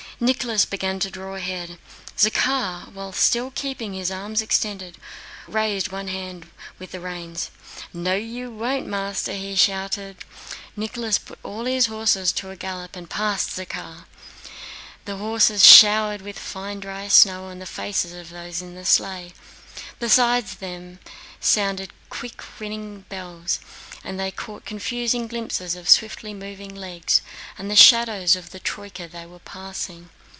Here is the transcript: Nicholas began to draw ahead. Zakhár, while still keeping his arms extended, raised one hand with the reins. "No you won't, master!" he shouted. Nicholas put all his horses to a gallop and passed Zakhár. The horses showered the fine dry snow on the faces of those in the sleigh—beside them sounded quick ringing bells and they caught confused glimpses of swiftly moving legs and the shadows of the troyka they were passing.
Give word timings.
Nicholas 0.23 0.65
began 0.65 0.99
to 0.99 1.09
draw 1.09 1.33
ahead. 1.33 1.79
Zakhár, 2.15 2.91
while 2.93 3.11
still 3.11 3.49
keeping 3.49 3.95
his 3.95 4.11
arms 4.11 4.39
extended, 4.39 4.99
raised 5.47 5.91
one 5.91 6.09
hand 6.09 6.47
with 6.77 6.91
the 6.91 6.99
reins. 6.99 7.49
"No 7.91 8.13
you 8.13 8.51
won't, 8.51 8.85
master!" 8.85 9.33
he 9.33 9.55
shouted. 9.55 10.17
Nicholas 10.75 11.17
put 11.17 11.39
all 11.41 11.65
his 11.65 11.87
horses 11.87 12.31
to 12.33 12.51
a 12.51 12.55
gallop 12.55 12.95
and 12.95 13.09
passed 13.09 13.57
Zakhár. 13.57 14.05
The 15.05 15.17
horses 15.17 15.65
showered 15.65 16.23
the 16.23 16.33
fine 16.33 16.81
dry 16.81 17.07
snow 17.07 17.45
on 17.45 17.57
the 17.57 17.65
faces 17.65 18.13
of 18.13 18.29
those 18.29 18.61
in 18.61 18.75
the 18.75 18.85
sleigh—beside 18.85 20.45
them 20.59 20.99
sounded 21.39 21.91
quick 22.11 22.43
ringing 22.59 23.01
bells 23.09 23.59
and 24.03 24.19
they 24.19 24.31
caught 24.31 24.65
confused 24.65 25.13
glimpses 25.29 25.75
of 25.75 25.87
swiftly 25.89 26.33
moving 26.33 26.73
legs 26.73 27.21
and 27.57 27.69
the 27.69 27.75
shadows 27.75 28.35
of 28.35 28.49
the 28.49 28.59
troyka 28.59 29.07
they 29.07 29.25
were 29.25 29.39
passing. 29.39 30.09